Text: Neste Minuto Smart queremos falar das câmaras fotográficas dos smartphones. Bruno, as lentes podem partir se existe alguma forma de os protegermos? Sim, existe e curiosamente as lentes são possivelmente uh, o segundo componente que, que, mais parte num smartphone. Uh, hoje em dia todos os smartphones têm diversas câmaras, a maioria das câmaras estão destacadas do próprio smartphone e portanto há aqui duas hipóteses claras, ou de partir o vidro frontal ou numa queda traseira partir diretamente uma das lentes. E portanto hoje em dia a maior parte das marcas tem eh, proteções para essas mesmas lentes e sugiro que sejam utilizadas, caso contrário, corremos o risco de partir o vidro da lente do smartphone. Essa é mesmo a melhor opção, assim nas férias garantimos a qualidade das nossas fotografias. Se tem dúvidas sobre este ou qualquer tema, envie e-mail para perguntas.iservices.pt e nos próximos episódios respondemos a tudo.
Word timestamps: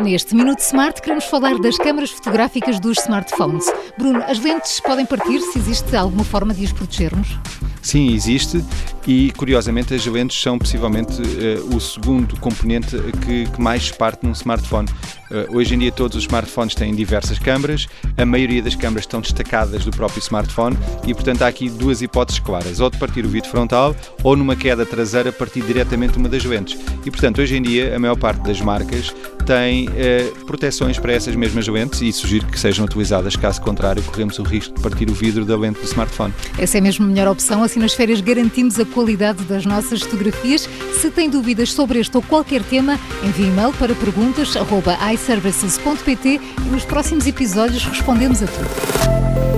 Neste 0.00 0.34
Minuto 0.34 0.60
Smart 0.60 1.00
queremos 1.00 1.24
falar 1.24 1.58
das 1.58 1.78
câmaras 1.78 2.10
fotográficas 2.10 2.78
dos 2.78 2.98
smartphones. 2.98 3.64
Bruno, 3.98 4.22
as 4.24 4.38
lentes 4.38 4.78
podem 4.80 5.06
partir 5.06 5.40
se 5.40 5.58
existe 5.58 5.96
alguma 5.96 6.22
forma 6.22 6.52
de 6.52 6.64
os 6.64 6.72
protegermos? 6.72 7.28
Sim, 7.80 8.12
existe 8.12 8.62
e 9.06 9.30
curiosamente 9.36 9.94
as 9.94 10.04
lentes 10.04 10.40
são 10.40 10.58
possivelmente 10.58 11.22
uh, 11.22 11.74
o 11.74 11.80
segundo 11.80 12.38
componente 12.40 12.96
que, 13.24 13.46
que, 13.48 13.60
mais 13.60 13.90
parte 13.90 14.26
num 14.26 14.32
smartphone. 14.32 14.88
Uh, 15.30 15.56
hoje 15.56 15.74
em 15.74 15.78
dia 15.78 15.92
todos 15.92 16.16
os 16.16 16.24
smartphones 16.24 16.74
têm 16.74 16.94
diversas 16.94 17.38
câmaras, 17.38 17.86
a 18.18 18.26
maioria 18.26 18.60
das 18.60 18.74
câmaras 18.74 19.04
estão 19.04 19.20
destacadas 19.20 19.84
do 19.84 19.92
próprio 19.92 20.18
smartphone 20.20 20.76
e 21.06 21.14
portanto 21.14 21.42
há 21.42 21.46
aqui 21.46 21.70
duas 21.70 22.02
hipóteses 22.02 22.40
claras, 22.40 22.80
ou 22.80 22.90
de 22.90 22.98
partir 22.98 23.24
o 23.24 23.28
vidro 23.28 23.48
frontal 23.48 23.94
ou 24.22 24.36
numa 24.36 24.56
queda 24.56 24.84
traseira 24.84 25.32
partir 25.32 25.62
diretamente 25.62 26.18
uma 26.18 26.28
das 26.28 26.44
lentes. 26.44 26.76
E 27.04 27.10
portanto 27.10 27.40
hoje 27.40 27.56
em 27.56 27.62
dia 27.62 27.94
a 27.94 27.98
maior 27.98 28.16
parte 28.16 28.42
das 28.42 28.60
marcas 28.60 29.14
tem 29.46 29.88
eh, 29.96 30.30
proteções 30.44 30.98
para 30.98 31.12
essas 31.12 31.36
mesmas 31.36 31.68
lentes 31.68 32.02
e 32.02 32.12
sugiro 32.12 32.46
que 32.46 32.58
sejam 32.58 32.84
utilizadas, 32.84 33.36
caso 33.36 33.62
contrário, 33.62 34.02
corremos 34.02 34.40
o 34.40 34.42
risco 34.42 34.74
de 34.74 34.82
partir 34.82 35.08
o 35.08 35.14
vidro 35.14 35.44
da 35.44 35.56
lente 35.56 35.78
do 35.78 35.84
smartphone. 35.84 36.34
Essa 36.58 36.78
é 36.78 36.80
mesmo 36.80 37.04
a 37.04 37.08
melhor 37.08 37.28
opção, 37.28 37.62
assim 37.62 37.78
nas 37.78 37.94
férias 37.94 38.20
garantimos 38.20 38.80
a 38.80 38.84
qualidade 38.84 39.44
das 39.44 39.64
nossas 39.64 40.02
fotografias. 40.02 40.68
Se 41.00 41.08
tem 41.10 41.30
dúvidas 41.30 41.72
sobre 41.72 42.00
este 42.00 42.16
ou 42.16 42.22
qualquer 42.22 42.64
tema, 42.64 42.98
envie 43.22 43.46
e-mail 43.46 43.72
para 43.74 43.94
perguntas.iservices.pt 43.94 46.28
e 46.28 46.40
nos 46.70 46.84
próximos 46.84 47.24
episódios 47.26 47.84
respondemos 47.84 48.42
a 48.42 48.46
tudo. 48.46 49.55